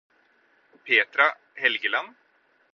[0.85, 2.17] Petra Helgeland